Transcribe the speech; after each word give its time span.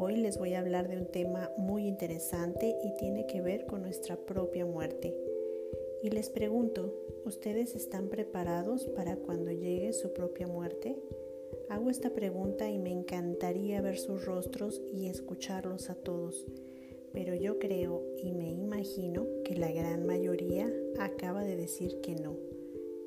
Hoy 0.00 0.16
les 0.16 0.38
voy 0.38 0.54
a 0.54 0.60
hablar 0.60 0.88
de 0.88 0.96
un 0.96 1.06
tema 1.06 1.50
muy 1.58 1.86
interesante 1.86 2.76
y 2.82 2.94
tiene 2.94 3.26
que 3.26 3.42
ver 3.42 3.66
con 3.66 3.82
nuestra 3.82 4.16
propia 4.16 4.64
muerte. 4.64 5.14
Y 6.02 6.08
les 6.08 6.30
pregunto, 6.30 6.94
¿ustedes 7.26 7.74
están 7.74 8.08
preparados 8.08 8.86
para 8.86 9.16
cuando 9.16 9.50
llegue 9.50 9.92
su 9.92 10.14
propia 10.14 10.46
muerte? 10.46 10.96
Hago 11.68 11.90
esta 11.90 12.10
pregunta 12.10 12.70
y 12.70 12.78
me 12.78 12.90
encantaría 12.90 13.82
ver 13.82 13.98
sus 13.98 14.24
rostros 14.24 14.80
y 14.90 15.08
escucharlos 15.08 15.90
a 15.90 15.94
todos, 15.94 16.46
pero 17.12 17.34
yo 17.34 17.58
creo 17.58 18.02
y 18.16 18.32
me 18.32 18.48
imagino 18.50 19.26
que 19.44 19.56
la 19.56 19.70
gran 19.70 20.06
mayoría 20.06 20.72
acaba 20.98 21.44
de 21.44 21.56
decir 21.56 22.00
que 22.00 22.14
no, 22.14 22.36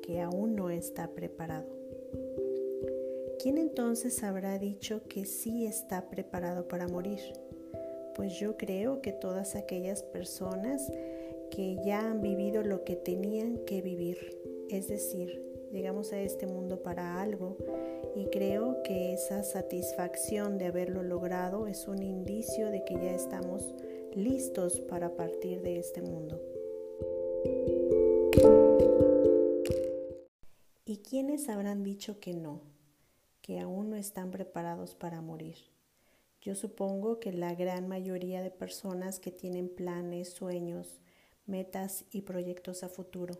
que 0.02 0.20
aún 0.20 0.54
no 0.54 0.70
está 0.70 1.10
preparado. 1.10 1.66
¿Quién 3.42 3.58
entonces 3.58 4.22
habrá 4.22 4.56
dicho 4.56 5.02
que 5.08 5.24
sí 5.24 5.66
está 5.66 6.08
preparado 6.08 6.68
para 6.68 6.86
morir? 6.86 7.18
Pues 8.14 8.38
yo 8.38 8.56
creo 8.56 9.02
que 9.02 9.10
todas 9.10 9.56
aquellas 9.56 10.04
personas 10.04 10.88
que 11.50 11.76
ya 11.84 12.08
han 12.08 12.20
vivido 12.20 12.62
lo 12.62 12.84
que 12.84 12.94
tenían 12.94 13.58
que 13.66 13.82
vivir, 13.82 14.16
es 14.70 14.86
decir, 14.86 15.42
llegamos 15.72 16.12
a 16.12 16.20
este 16.20 16.46
mundo 16.46 16.84
para 16.84 17.20
algo 17.20 17.56
y 18.14 18.26
creo 18.26 18.80
que 18.84 19.12
esa 19.12 19.42
satisfacción 19.42 20.56
de 20.56 20.66
haberlo 20.66 21.02
logrado 21.02 21.66
es 21.66 21.88
un 21.88 22.00
indicio 22.00 22.70
de 22.70 22.84
que 22.84 22.94
ya 22.94 23.12
estamos 23.12 23.74
listos 24.14 24.80
para 24.82 25.16
partir 25.16 25.62
de 25.62 25.80
este 25.80 26.00
mundo. 26.00 26.40
¿Y 30.84 30.98
quiénes 30.98 31.48
habrán 31.48 31.82
dicho 31.82 32.20
que 32.20 32.34
no? 32.34 32.71
Que 33.42 33.60
aún 33.60 33.90
no 33.90 33.96
están 33.96 34.30
preparados 34.30 34.94
para 34.94 35.20
morir. 35.20 35.56
Yo 36.40 36.54
supongo 36.54 37.20
que 37.20 37.32
la 37.32 37.54
gran 37.54 37.86
mayoría 37.86 38.42
de 38.42 38.50
personas 38.50 39.20
que 39.20 39.30
tienen 39.30 39.68
planes, 39.68 40.30
sueños, 40.30 41.00
metas 41.46 42.04
y 42.10 42.22
proyectos 42.22 42.82
a 42.82 42.88
futuro. 42.88 43.34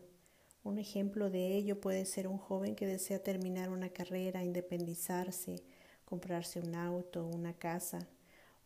Un 0.65 0.79
ejemplo 0.79 1.31
de 1.31 1.57
ello 1.57 1.81
puede 1.81 2.05
ser 2.05 2.29
un 2.29 2.39
joven 2.39 2.77
que 2.77 2.87
desea 2.87 3.21
terminar 3.21 3.71
una 3.71 3.89
carrera, 3.89 4.45
independizarse, 4.45 5.65
comprarse 6.05 6.61
un 6.61 6.75
auto, 6.77 7.27
una 7.27 7.55
casa. 7.55 8.07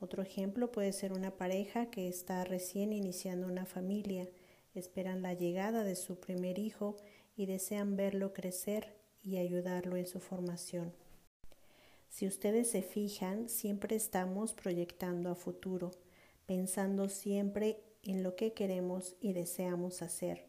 Otro 0.01 0.23
ejemplo 0.23 0.71
puede 0.71 0.93
ser 0.93 1.13
una 1.15 1.37
pareja 1.37 1.87
que 1.87 2.09
está 2.09 2.45
recién 2.45 2.93
iniciando 2.93 3.47
una 3.47 3.65
familia, 3.65 4.29
esperan 4.75 5.23
la 5.23 5.33
llegada 5.33 5.85
de 5.85 5.97
su 5.97 6.21
primer 6.21 6.59
hijo 6.59 6.97
y 7.37 7.47
desean 7.47 7.97
verlo 7.97 8.35
crecer 8.35 8.95
y 9.23 9.39
ayudarlo 9.39 9.97
en 9.97 10.07
su 10.07 10.21
formación. 10.21 10.93
Si 12.17 12.27
ustedes 12.27 12.71
se 12.71 12.81
fijan, 12.81 13.51
siempre 13.51 13.95
estamos 13.95 14.55
proyectando 14.55 15.29
a 15.29 15.35
futuro, 15.35 15.91
pensando 16.47 17.11
siempre 17.11 17.79
en 18.03 18.23
lo 18.23 18.37
que 18.37 18.55
queremos 18.55 19.17
y 19.21 19.35
deseamos 19.35 20.01
hacer, 20.01 20.47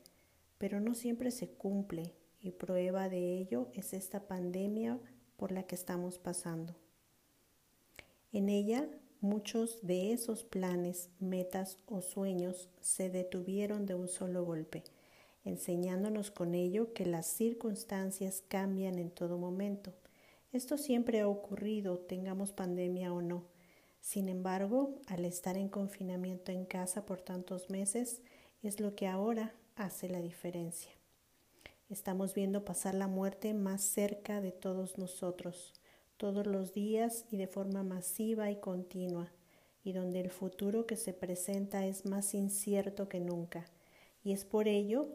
pero 0.58 0.80
no 0.80 0.95
siempre 0.95 1.30
se 1.30 1.50
cumple 1.50 2.14
y 2.40 2.52
prueba 2.52 3.10
de 3.10 3.38
ello 3.38 3.68
es 3.73 3.92
esta 3.92 4.30
pandemia 4.30 4.98
por 5.36 5.52
la 5.52 5.64
que 5.64 5.76
estamos 5.76 6.20
pasando. 6.20 6.73
En 8.32 8.48
ella, 8.48 8.88
muchos 9.20 9.86
de 9.86 10.14
esos 10.14 10.45
planes, 10.45 11.10
metas 11.20 11.80
o 11.86 12.00
sueños 12.00 12.70
se 12.80 13.10
detuvieron 13.10 13.86
de 13.86 13.94
un 13.94 14.08
solo 14.08 14.45
golpe, 14.45 14.86
enseñándonos 15.44 16.32
con 16.32 16.56
ello 16.56 16.94
que 16.94 17.06
las 17.06 17.28
circunstancias 17.28 18.42
cambian 18.48 19.00
en 19.00 19.10
todo 19.10 19.38
momento 19.38 19.94
esto 20.52 20.77
siempre 20.77 21.19
ha 21.21 21.27
ocurrido, 21.27 21.99
tengamos 21.99 22.53
pandemia 22.53 23.13
o 23.13 23.21
no. 23.21 23.45
Sin 23.99 24.30
embargo, 24.30 25.02
al 25.08 25.25
estar 25.25 25.58
en 25.58 25.69
confinamiento 25.69 26.52
en 26.52 26.65
casa 26.65 27.05
por 27.05 27.21
tantos 27.21 27.69
meses, 27.69 28.21
es 28.61 28.80
lo 28.80 28.95
que 28.95 29.08
ahora 29.08 29.53
hace 29.75 30.09
la 30.09 30.21
diferencia. 30.21 30.91
Estamos 31.89 32.33
viendo 32.33 32.65
pasar 32.65 32.95
la 32.95 33.08
muerte 33.08 33.53
más 33.53 33.81
cerca 33.81 34.41
de 34.41 34.52
todos 34.52 34.97
nosotros, 34.97 35.73
todos 36.17 36.47
los 36.47 36.73
días 36.73 37.25
y 37.31 37.37
de 37.37 37.47
forma 37.47 37.83
masiva 37.83 38.49
y 38.52 38.58
continua, 38.58 39.31
y 39.83 39.93
donde 39.93 40.19
el 40.19 40.31
futuro 40.31 40.85
que 40.85 40.97
se 40.97 41.14
presenta 41.14 41.85
es 41.85 42.05
más 42.05 42.33
incierto 42.33 43.08
que 43.08 43.19
nunca. 43.19 43.65
Y 44.23 44.33
es 44.33 44.43
por 44.43 44.67
ello 44.67 45.08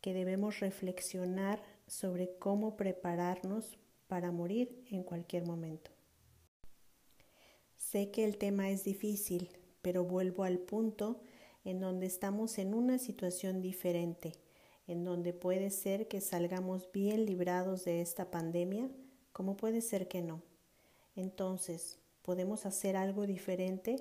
que 0.00 0.14
debemos 0.14 0.60
reflexionar 0.60 1.62
sobre 1.86 2.36
cómo 2.38 2.76
prepararnos 2.76 3.78
para 4.06 4.30
morir 4.32 4.84
en 4.90 5.02
cualquier 5.02 5.46
momento. 5.46 5.90
Sé 7.76 8.10
que 8.10 8.24
el 8.24 8.36
tema 8.36 8.70
es 8.70 8.84
difícil, 8.84 9.50
pero 9.82 10.04
vuelvo 10.04 10.44
al 10.44 10.58
punto 10.58 11.20
en 11.64 11.80
donde 11.80 12.06
estamos 12.06 12.58
en 12.58 12.74
una 12.74 12.98
situación 12.98 13.60
diferente, 13.60 14.32
en 14.86 15.04
donde 15.04 15.32
puede 15.32 15.70
ser 15.70 16.08
que 16.08 16.20
salgamos 16.20 16.90
bien 16.92 17.26
librados 17.26 17.84
de 17.84 18.00
esta 18.00 18.30
pandemia, 18.30 18.90
como 19.32 19.56
puede 19.56 19.80
ser 19.80 20.08
que 20.08 20.22
no. 20.22 20.42
Entonces, 21.14 21.98
¿podemos 22.22 22.66
hacer 22.66 22.96
algo 22.96 23.26
diferente 23.26 23.96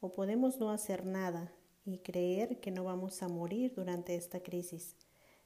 o 0.00 0.12
podemos 0.12 0.58
no 0.58 0.70
hacer 0.70 1.06
nada 1.06 1.52
y 1.84 1.98
creer 1.98 2.60
que 2.60 2.70
no 2.70 2.84
vamos 2.84 3.22
a 3.22 3.28
morir 3.28 3.72
durante 3.74 4.14
esta 4.14 4.42
crisis? 4.42 4.96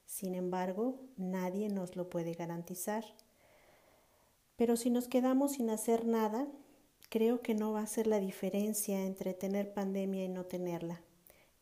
Sin 0.05 0.35
embargo, 0.35 0.99
nadie 1.17 1.69
nos 1.69 1.95
lo 1.95 2.09
puede 2.09 2.33
garantizar. 2.33 3.03
Pero 4.55 4.77
si 4.77 4.89
nos 4.89 5.07
quedamos 5.07 5.53
sin 5.53 5.69
hacer 5.69 6.05
nada, 6.05 6.47
creo 7.09 7.41
que 7.41 7.55
no 7.55 7.73
va 7.73 7.81
a 7.81 7.87
ser 7.87 8.07
la 8.07 8.19
diferencia 8.19 9.05
entre 9.05 9.33
tener 9.33 9.73
pandemia 9.73 10.25
y 10.25 10.29
no 10.29 10.45
tenerla. 10.45 11.01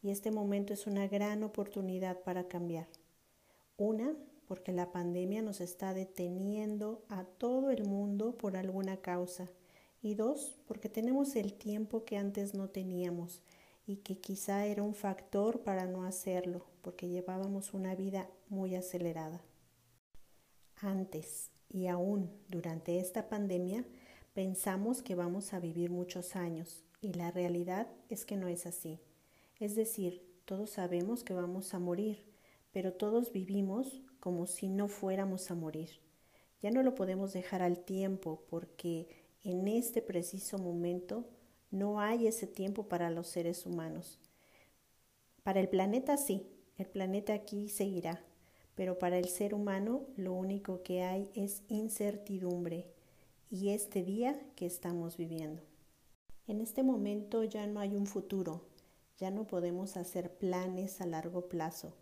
Y 0.01 0.09
este 0.09 0.31
momento 0.31 0.73
es 0.73 0.87
una 0.87 1.07
gran 1.07 1.43
oportunidad 1.43 2.21
para 2.21 2.47
cambiar. 2.47 2.87
Una, 3.77 4.15
porque 4.47 4.71
la 4.71 4.91
pandemia 4.91 5.41
nos 5.41 5.61
está 5.61 5.93
deteniendo 5.93 7.03
a 7.09 7.23
todo 7.23 7.69
el 7.69 7.85
mundo 7.85 8.37
por 8.37 8.57
alguna 8.57 8.97
causa. 8.97 9.49
Y 10.01 10.15
dos, 10.15 10.57
porque 10.67 10.89
tenemos 10.89 11.35
el 11.35 11.53
tiempo 11.53 12.03
que 12.03 12.17
antes 12.17 12.53
no 12.53 12.67
teníamos 12.69 13.41
y 13.85 13.97
que 13.97 14.17
quizá 14.17 14.65
era 14.65 14.83
un 14.83 14.95
factor 14.95 15.61
para 15.61 15.85
no 15.85 16.03
hacerlo, 16.03 16.65
porque 16.81 17.07
llevábamos 17.07 17.73
una 17.73 17.95
vida 17.95 18.29
muy 18.49 18.75
acelerada. 18.75 19.41
Antes, 20.83 21.51
y 21.69 21.85
aún 21.85 22.31
durante 22.49 22.99
esta 22.99 23.29
pandemia 23.29 23.85
pensamos 24.33 25.03
que 25.03 25.13
vamos 25.13 25.53
a 25.53 25.59
vivir 25.59 25.91
muchos 25.91 26.35
años 26.35 26.83
y 27.01 27.13
la 27.13 27.29
realidad 27.29 27.87
es 28.09 28.25
que 28.25 28.35
no 28.35 28.47
es 28.47 28.65
así. 28.65 28.99
Es 29.59 29.75
decir, 29.75 30.27
todos 30.45 30.71
sabemos 30.71 31.23
que 31.23 31.35
vamos 31.35 31.75
a 31.75 31.79
morir, 31.79 32.23
pero 32.71 32.93
todos 32.93 33.31
vivimos 33.31 34.01
como 34.19 34.47
si 34.47 34.69
no 34.69 34.87
fuéramos 34.87 35.51
a 35.51 35.55
morir. 35.55 35.89
Ya 36.63 36.71
no 36.71 36.81
lo 36.81 36.95
podemos 36.95 37.31
dejar 37.31 37.61
al 37.61 37.77
tiempo 37.85 38.43
porque 38.49 39.07
en 39.43 39.67
este 39.67 40.01
preciso 40.01 40.57
momento 40.57 41.29
no 41.69 41.99
hay 41.99 42.25
ese 42.25 42.47
tiempo 42.47 42.89
para 42.89 43.11
los 43.11 43.27
seres 43.27 43.67
humanos. 43.67 44.17
Para 45.43 45.59
el 45.59 45.69
planeta 45.69 46.17
sí, 46.17 46.47
el 46.77 46.87
planeta 46.87 47.33
aquí 47.33 47.69
seguirá, 47.69 48.23
pero 48.75 48.99
para 48.99 49.17
el 49.17 49.27
ser 49.27 49.53
humano 49.53 50.01
lo 50.15 50.33
único 50.33 50.83
que 50.83 51.03
hay 51.03 51.29
es 51.35 51.63
incertidumbre 51.67 52.85
y 53.49 53.69
este 53.69 54.03
día 54.03 54.39
que 54.55 54.65
estamos 54.65 55.17
viviendo. 55.17 55.61
En 56.47 56.61
este 56.61 56.83
momento 56.83 57.43
ya 57.43 57.67
no 57.67 57.79
hay 57.79 57.95
un 57.95 58.07
futuro, 58.07 58.61
ya 59.17 59.29
no 59.29 59.45
podemos 59.45 59.97
hacer 59.97 60.35
planes 60.37 61.01
a 61.01 61.05
largo 61.05 61.47
plazo. 61.47 61.93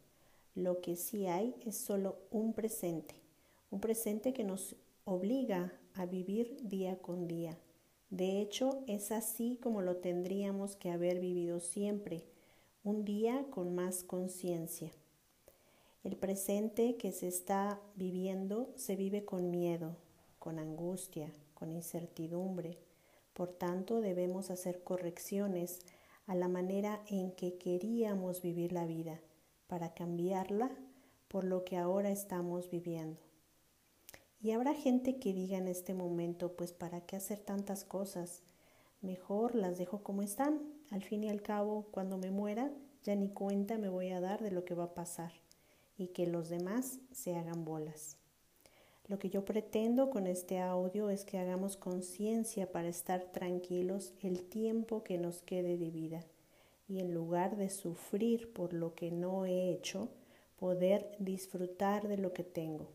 Lo 0.56 0.82
que 0.82 0.96
sí 0.96 1.28
hay 1.28 1.56
es 1.66 1.76
solo 1.76 2.18
un 2.32 2.54
presente, 2.54 3.16
un 3.72 3.80
presente 3.80 4.34
que 4.34 4.44
nos 4.44 4.76
obliga 5.06 5.74
a 5.96 6.06
vivir 6.06 6.58
día 6.62 6.98
con 7.00 7.28
día. 7.28 7.58
De 8.10 8.42
hecho, 8.42 8.84
es 8.88 9.12
así 9.12 9.60
como 9.62 9.82
lo 9.82 9.98
tendríamos 9.98 10.76
que 10.76 10.92
haber 10.92 11.20
vivido 11.20 11.60
siempre, 11.60 12.26
un 12.84 13.06
día 13.06 13.46
con 13.52 13.76
más 13.76 14.04
conciencia. 14.04 14.92
El 16.02 16.16
presente 16.16 16.96
que 16.96 17.12
se 17.12 17.28
está 17.28 17.82
viviendo 17.96 18.72
se 18.78 18.96
vive 18.96 19.26
con 19.26 19.52
miedo, 19.52 19.98
con 20.40 20.58
angustia, 20.58 21.30
con 21.54 21.74
incertidumbre. 21.74 22.78
Por 23.34 23.52
tanto, 23.52 24.00
debemos 24.00 24.50
hacer 24.50 24.82
correcciones 24.82 25.82
a 26.26 26.36
la 26.36 26.48
manera 26.48 27.02
en 27.08 27.34
que 27.34 27.58
queríamos 27.58 28.42
vivir 28.42 28.72
la 28.72 28.86
vida 28.86 29.20
para 29.68 29.94
cambiarla 29.94 30.72
por 31.28 31.44
lo 31.44 31.66
que 31.66 31.76
ahora 31.76 32.12
estamos 32.12 32.70
viviendo. 32.70 33.20
Y 34.42 34.52
habrá 34.52 34.74
gente 34.76 35.20
que 35.20 35.34
diga 35.34 35.58
en 35.58 35.68
este 35.68 35.94
momento, 35.94 36.56
pues 36.56 36.72
¿para 36.72 37.02
qué 37.02 37.18
hacer 37.18 37.40
tantas 37.40 37.84
cosas? 37.84 38.42
Mejor 39.02 39.54
las 39.54 39.78
dejo 39.78 40.02
como 40.02 40.22
están. 40.22 40.62
Al 40.92 41.04
fin 41.04 41.26
y 41.26 41.30
al 41.30 41.42
cabo, 41.42 41.88
cuando 41.92 42.18
me 42.18 42.32
muera, 42.32 42.72
ya 43.04 43.18
ni 43.18 43.28
cuenta 43.28 43.78
me 43.78 43.90
voy 43.90 44.12
a 44.12 44.22
dar 44.22 44.42
de 44.42 44.52
lo 44.52 44.64
que 44.64 44.76
va 44.76 44.86
a 44.86 44.94
pasar 44.94 45.34
y 46.00 46.08
que 46.08 46.26
los 46.26 46.50
demás 46.50 47.00
se 47.12 47.36
hagan 47.36 47.66
bolas. 47.66 48.18
Lo 49.08 49.20
que 49.20 49.30
yo 49.30 49.44
pretendo 49.44 50.10
con 50.10 50.28
este 50.28 50.60
audio 50.60 51.10
es 51.10 51.26
que 51.26 51.38
hagamos 51.38 51.78
conciencia 51.78 52.72
para 52.72 52.88
estar 52.88 53.32
tranquilos 53.32 54.14
el 54.22 54.44
tiempo 54.46 55.04
que 55.04 55.18
nos 55.18 55.42
quede 55.42 55.78
de 55.78 55.90
vida 55.90 56.26
y 56.88 57.00
en 57.00 57.14
lugar 57.14 57.58
de 57.58 57.70
sufrir 57.70 58.54
por 58.54 58.74
lo 58.74 58.96
que 58.96 59.12
no 59.12 59.46
he 59.46 59.72
hecho, 59.72 60.10
poder 60.58 61.16
disfrutar 61.20 62.08
de 62.08 62.18
lo 62.18 62.34
que 62.34 62.44
tengo, 62.44 62.92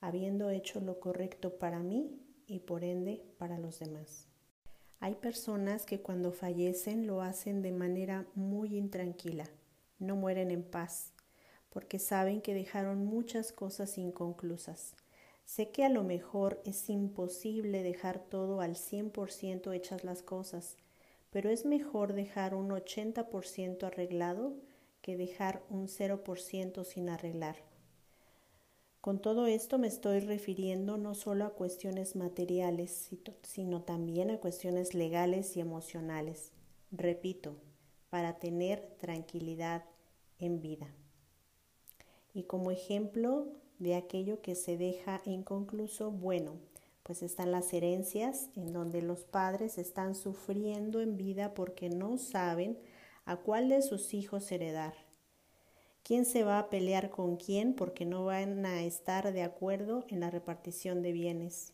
habiendo 0.00 0.50
hecho 0.50 0.80
lo 0.80 1.00
correcto 1.00 1.58
para 1.58 1.80
mí 1.80 2.18
y 2.46 2.60
por 2.60 2.82
ende 2.82 3.22
para 3.38 3.58
los 3.58 3.78
demás. 3.78 4.26
Hay 5.00 5.14
personas 5.14 5.86
que 5.86 6.00
cuando 6.00 6.32
fallecen 6.32 7.06
lo 7.06 7.22
hacen 7.22 7.62
de 7.62 7.72
manera 7.72 8.26
muy 8.34 8.76
intranquila, 8.76 9.44
no 9.98 10.16
mueren 10.16 10.50
en 10.50 10.62
paz, 10.62 11.12
porque 11.78 12.00
saben 12.00 12.40
que 12.40 12.54
dejaron 12.54 13.06
muchas 13.06 13.52
cosas 13.52 13.98
inconclusas 13.98 14.96
Sé 15.44 15.70
que 15.70 15.84
a 15.84 15.88
lo 15.88 16.02
mejor 16.02 16.60
es 16.64 16.90
imposible 16.90 17.84
dejar 17.84 18.18
todo 18.18 18.60
al 18.60 18.74
100% 18.74 19.72
hechas 19.72 20.02
las 20.02 20.22
cosas, 20.22 20.76
pero 21.30 21.50
es 21.50 21.64
mejor 21.64 22.14
dejar 22.14 22.56
un 22.56 22.70
80% 22.70 23.84
arreglado 23.84 24.56
que 25.02 25.16
dejar 25.16 25.62
un 25.70 25.86
0% 25.86 26.82
sin 26.82 27.08
arreglar. 27.08 27.56
Con 29.00 29.22
todo 29.22 29.46
esto 29.46 29.78
me 29.78 29.86
estoy 29.86 30.18
refiriendo 30.18 30.98
no 30.98 31.14
solo 31.14 31.44
a 31.44 31.54
cuestiones 31.54 32.16
materiales, 32.16 33.08
sino 33.44 33.82
también 33.82 34.32
a 34.32 34.38
cuestiones 34.38 34.94
legales 34.94 35.56
y 35.56 35.60
emocionales. 35.60 36.50
Repito, 36.90 37.54
para 38.10 38.40
tener 38.40 38.96
tranquilidad 38.98 39.84
en 40.40 40.60
vida. 40.60 40.88
Y 42.34 42.44
como 42.44 42.70
ejemplo, 42.70 43.48
de 43.78 43.94
aquello 43.94 44.40
que 44.42 44.54
se 44.54 44.76
deja 44.76 45.20
inconcluso, 45.24 46.10
bueno, 46.10 46.56
pues 47.02 47.22
están 47.22 47.52
las 47.52 47.72
herencias 47.72 48.50
en 48.54 48.72
donde 48.72 49.02
los 49.02 49.24
padres 49.24 49.78
están 49.78 50.14
sufriendo 50.14 51.00
en 51.00 51.16
vida 51.16 51.54
porque 51.54 51.88
no 51.88 52.18
saben 52.18 52.78
a 53.24 53.36
cuál 53.36 53.68
de 53.68 53.82
sus 53.82 54.14
hijos 54.14 54.50
heredar. 54.52 54.94
¿Quién 56.02 56.24
se 56.24 56.42
va 56.42 56.58
a 56.58 56.70
pelear 56.70 57.10
con 57.10 57.36
quién 57.36 57.74
porque 57.74 58.04
no 58.04 58.24
van 58.24 58.64
a 58.64 58.82
estar 58.82 59.32
de 59.32 59.42
acuerdo 59.42 60.04
en 60.08 60.20
la 60.20 60.30
repartición 60.30 61.02
de 61.02 61.12
bienes? 61.12 61.72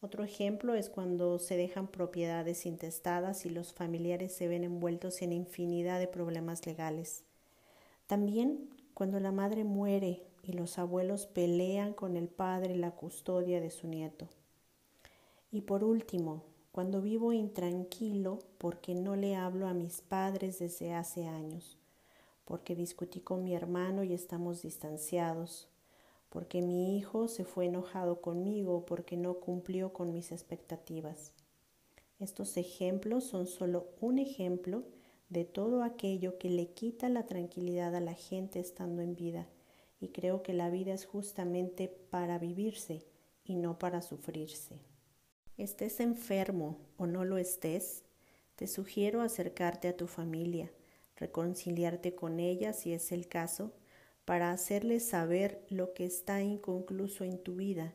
Otro 0.00 0.24
ejemplo 0.24 0.74
es 0.74 0.90
cuando 0.90 1.38
se 1.38 1.56
dejan 1.56 1.88
propiedades 1.88 2.66
intestadas 2.66 3.46
y 3.46 3.50
los 3.50 3.72
familiares 3.72 4.34
se 4.34 4.46
ven 4.46 4.62
envueltos 4.64 5.22
en 5.22 5.32
infinidad 5.32 5.98
de 5.98 6.06
problemas 6.06 6.66
legales. 6.66 7.24
También 8.06 8.68
cuando 8.96 9.20
la 9.20 9.30
madre 9.30 9.62
muere 9.62 10.22
y 10.42 10.52
los 10.54 10.78
abuelos 10.78 11.26
pelean 11.26 11.92
con 11.92 12.16
el 12.16 12.28
padre 12.28 12.74
la 12.76 12.92
custodia 12.92 13.60
de 13.60 13.68
su 13.68 13.88
nieto. 13.88 14.26
Y 15.50 15.60
por 15.60 15.84
último, 15.84 16.44
cuando 16.72 17.02
vivo 17.02 17.34
intranquilo 17.34 18.38
porque 18.56 18.94
no 18.94 19.14
le 19.14 19.36
hablo 19.36 19.66
a 19.66 19.74
mis 19.74 20.00
padres 20.00 20.60
desde 20.60 20.94
hace 20.94 21.26
años, 21.26 21.76
porque 22.46 22.74
discutí 22.74 23.20
con 23.20 23.44
mi 23.44 23.54
hermano 23.54 24.02
y 24.02 24.14
estamos 24.14 24.62
distanciados, 24.62 25.68
porque 26.30 26.62
mi 26.62 26.96
hijo 26.96 27.28
se 27.28 27.44
fue 27.44 27.66
enojado 27.66 28.22
conmigo 28.22 28.86
porque 28.86 29.18
no 29.18 29.40
cumplió 29.40 29.92
con 29.92 30.14
mis 30.14 30.32
expectativas. 30.32 31.32
Estos 32.18 32.56
ejemplos 32.56 33.24
son 33.24 33.46
solo 33.46 33.88
un 34.00 34.18
ejemplo 34.18 34.84
de 35.28 35.44
todo 35.44 35.82
aquello 35.82 36.38
que 36.38 36.50
le 36.50 36.68
quita 36.72 37.08
la 37.08 37.26
tranquilidad 37.26 37.94
a 37.94 38.00
la 38.00 38.14
gente 38.14 38.60
estando 38.60 39.02
en 39.02 39.16
vida. 39.16 39.48
Y 40.00 40.08
creo 40.08 40.42
que 40.42 40.52
la 40.52 40.70
vida 40.70 40.92
es 40.92 41.06
justamente 41.06 41.88
para 41.88 42.38
vivirse 42.38 43.06
y 43.44 43.56
no 43.56 43.78
para 43.78 44.02
sufrirse. 44.02 44.78
Estés 45.56 46.00
enfermo 46.00 46.78
o 46.98 47.06
no 47.06 47.24
lo 47.24 47.38
estés, 47.38 48.04
te 48.56 48.66
sugiero 48.66 49.22
acercarte 49.22 49.88
a 49.88 49.96
tu 49.96 50.06
familia, 50.06 50.70
reconciliarte 51.16 52.14
con 52.14 52.40
ella 52.40 52.72
si 52.72 52.92
es 52.92 53.10
el 53.10 53.26
caso, 53.26 53.72
para 54.26 54.50
hacerles 54.50 55.08
saber 55.08 55.64
lo 55.70 55.94
que 55.94 56.04
está 56.04 56.42
inconcluso 56.42 57.24
en 57.24 57.38
tu 57.38 57.56
vida. 57.56 57.94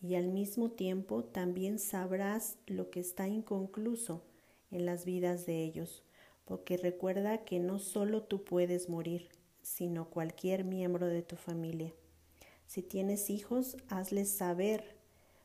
Y 0.00 0.14
al 0.14 0.28
mismo 0.28 0.70
tiempo 0.70 1.24
también 1.24 1.78
sabrás 1.78 2.56
lo 2.66 2.90
que 2.90 3.00
está 3.00 3.28
inconcluso 3.28 4.24
en 4.70 4.86
las 4.86 5.04
vidas 5.04 5.44
de 5.44 5.62
ellos, 5.62 6.02
porque 6.44 6.76
recuerda 6.76 7.44
que 7.44 7.60
no 7.60 7.78
solo 7.78 8.22
tú 8.22 8.44
puedes 8.44 8.88
morir, 8.88 9.28
sino 9.62 10.10
cualquier 10.10 10.64
miembro 10.64 11.06
de 11.06 11.22
tu 11.22 11.36
familia. 11.36 11.92
Si 12.66 12.82
tienes 12.82 13.30
hijos, 13.30 13.76
hazles 13.88 14.30
saber 14.30 14.96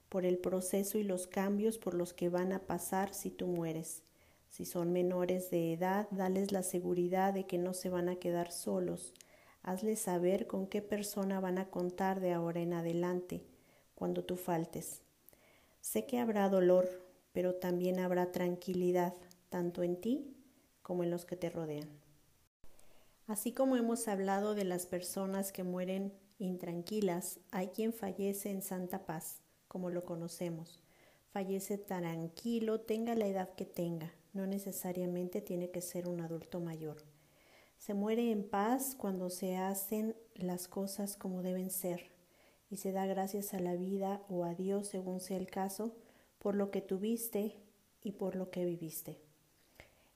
por 0.10 0.26
el 0.26 0.38
proceso 0.38 0.98
y 0.98 1.04
los 1.04 1.28
cambios 1.28 1.78
por 1.78 1.94
los 1.94 2.14
que 2.14 2.30
van 2.30 2.52
a 2.54 2.60
pasar 2.60 3.14
si 3.14 3.30
tú 3.30 3.48
mueres. 3.48 4.04
Si 4.50 4.66
son 4.66 4.94
menores 4.94 5.52
de 5.52 5.74
edad, 5.74 6.08
dales 6.12 6.52
la 6.52 6.64
seguridad 6.64 7.34
de 7.34 7.46
que 7.46 7.58
no 7.58 7.74
se 7.74 7.90
van 7.90 8.10
a 8.10 8.16
quedar 8.16 8.52
solos. 8.52 9.14
Hazles 9.62 10.00
saber 10.00 10.48
con 10.48 10.68
qué 10.68 10.82
persona 10.82 11.40
van 11.40 11.58
a 11.58 11.70
contar 11.70 12.22
de 12.22 12.32
ahora 12.32 12.62
en 12.62 12.74
adelante 12.74 13.44
cuando 13.94 14.24
tú 14.24 14.38
faltes. 14.38 15.02
Sé 15.82 16.06
que 16.06 16.20
habrá 16.20 16.50
dolor, 16.50 16.88
pero 17.34 17.56
también 17.56 18.00
habrá 18.00 18.32
tranquilidad, 18.32 19.14
tanto 19.50 19.84
en 19.84 20.00
ti 20.00 20.37
como 20.88 21.04
en 21.04 21.12
los 21.12 21.26
que 21.26 21.36
te 21.36 21.50
rodean. 21.50 21.90
Así 23.28 23.52
como 23.52 23.76
hemos 23.76 24.08
hablado 24.08 24.56
de 24.56 24.64
las 24.64 24.86
personas 24.86 25.52
que 25.52 25.66
mueren 25.66 26.14
intranquilas, 26.40 27.42
hay 27.52 27.68
quien 27.68 27.92
fallece 27.92 28.52
en 28.52 28.62
santa 28.62 29.06
paz, 29.06 29.42
como 29.68 29.90
lo 29.90 30.06
conocemos. 30.06 30.82
Fallece 31.32 31.78
tranquilo, 31.78 32.80
tenga 32.80 33.16
la 33.16 33.28
edad 33.28 33.54
que 33.56 33.66
tenga, 33.66 34.14
no 34.32 34.48
necesariamente 34.48 35.42
tiene 35.42 35.72
que 35.72 35.82
ser 35.82 36.08
un 36.08 36.22
adulto 36.22 36.62
mayor. 36.62 37.04
Se 37.78 37.94
muere 37.94 38.32
en 38.32 38.48
paz 38.48 38.96
cuando 38.98 39.30
se 39.30 39.58
hacen 39.58 40.16
las 40.36 40.70
cosas 40.70 41.18
como 41.18 41.42
deben 41.42 41.70
ser 41.70 42.14
y 42.70 42.78
se 42.78 42.94
da 42.94 43.06
gracias 43.06 43.54
a 43.54 43.60
la 43.60 43.76
vida 43.76 44.24
o 44.30 44.46
a 44.46 44.56
Dios 44.56 44.88
según 44.88 45.20
sea 45.20 45.36
el 45.36 45.48
caso 45.48 45.98
por 46.40 46.56
lo 46.56 46.72
que 46.72 46.80
tuviste 46.80 47.58
y 48.02 48.14
por 48.14 48.38
lo 48.38 48.52
que 48.52 48.64
viviste. 48.64 49.27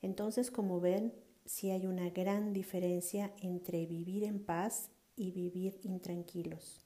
Entonces, 0.02 0.52
como 0.52 0.80
ven, 0.80 1.14
si 1.46 1.72
hay 1.72 1.86
una 1.86 2.10
gran 2.10 2.54
diferencia 2.54 3.34
entre 3.42 3.86
vivir 3.86 4.24
en 4.24 4.44
paz 4.44 4.90
y 5.16 5.32
vivir 5.32 5.80
intranquilos. 5.84 6.86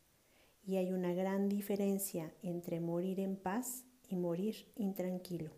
Y 0.66 0.78
hay 0.78 0.92
una 0.92 1.14
gran 1.14 1.48
diferencia 1.48 2.34
entre 2.42 2.80
morir 2.80 3.20
en 3.20 3.36
paz 3.36 3.86
y 4.10 4.16
morir 4.16 4.72
intranquilo. 4.76 5.52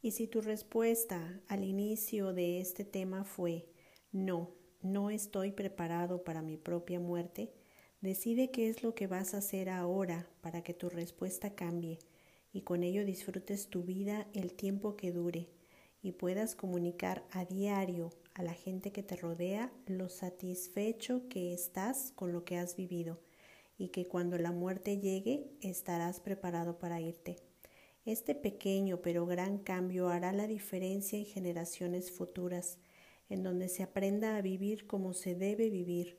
Y 0.00 0.12
si 0.12 0.26
tu 0.28 0.40
respuesta 0.40 1.40
al 1.48 1.64
inicio 1.64 2.32
de 2.32 2.60
este 2.60 2.84
tema 2.84 3.24
fue 3.24 3.66
no, 4.12 4.50
no 4.80 5.10
estoy 5.10 5.52
preparado 5.52 6.22
para 6.22 6.42
mi 6.42 6.56
propia 6.56 7.00
muerte, 7.00 7.52
decide 8.00 8.50
qué 8.50 8.68
es 8.68 8.82
lo 8.82 8.94
que 8.94 9.06
vas 9.06 9.34
a 9.34 9.38
hacer 9.38 9.68
ahora 9.68 10.28
para 10.40 10.62
que 10.62 10.74
tu 10.74 10.88
respuesta 10.88 11.54
cambie 11.54 11.98
y 12.52 12.62
con 12.62 12.82
ello 12.82 13.04
disfrutes 13.04 13.68
tu 13.68 13.82
vida 13.82 14.28
el 14.34 14.54
tiempo 14.54 14.96
que 14.96 15.12
dure 15.12 15.48
y 16.02 16.12
puedas 16.12 16.54
comunicar 16.54 17.24
a 17.30 17.44
diario 17.44 18.10
a 18.34 18.42
la 18.42 18.54
gente 18.54 18.92
que 18.92 19.02
te 19.02 19.16
rodea 19.16 19.72
lo 19.86 20.08
satisfecho 20.08 21.28
que 21.28 21.52
estás 21.52 22.12
con 22.14 22.32
lo 22.32 22.44
que 22.44 22.56
has 22.56 22.76
vivido 22.76 23.18
y 23.76 23.88
que 23.88 24.06
cuando 24.06 24.38
la 24.38 24.52
muerte 24.52 24.98
llegue 24.98 25.50
estarás 25.60 26.20
preparado 26.20 26.78
para 26.78 27.00
irte. 27.00 27.36
Este 28.04 28.34
pequeño 28.34 29.02
pero 29.02 29.26
gran 29.26 29.58
cambio 29.58 30.08
hará 30.08 30.32
la 30.32 30.46
diferencia 30.46 31.18
en 31.18 31.26
generaciones 31.26 32.10
futuras, 32.10 32.78
en 33.28 33.42
donde 33.42 33.68
se 33.68 33.82
aprenda 33.82 34.36
a 34.36 34.40
vivir 34.40 34.86
como 34.86 35.12
se 35.12 35.34
debe 35.34 35.68
vivir 35.68 36.18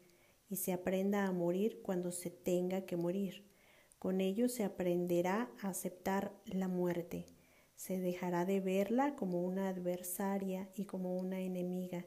y 0.50 0.57
se 0.57 0.74
aprenda 0.74 1.25
a 1.25 1.31
morir 1.31 1.81
cuando 1.81 2.12
se 2.12 2.29
tenga 2.29 2.86
que 2.86 2.98
morir. 2.98 3.50
Con 3.98 4.21
ello 4.21 4.50
se 4.50 4.63
aprenderá 4.63 5.50
a 5.62 5.69
aceptar 5.69 6.31
la 6.45 6.67
muerte 6.67 7.25
se 7.79 7.98
dejará 7.98 8.43
de 8.43 8.59
verla 8.59 9.15
como 9.15 9.41
una 9.41 9.69
adversaria 9.69 10.67
y 10.75 10.83
como 10.83 11.15
una 11.15 11.39
enemiga, 11.39 12.05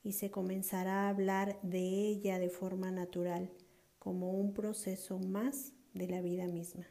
y 0.00 0.12
se 0.12 0.30
comenzará 0.30 1.06
a 1.06 1.08
hablar 1.08 1.58
de 1.62 1.80
ella 1.80 2.38
de 2.38 2.50
forma 2.50 2.92
natural, 2.92 3.50
como 3.98 4.30
un 4.30 4.54
proceso 4.54 5.18
más 5.18 5.72
de 5.92 6.06
la 6.06 6.20
vida 6.20 6.46
misma. 6.46 6.86